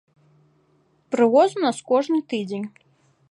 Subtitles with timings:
[1.15, 2.67] Прывоз у нас кожны тыдзень.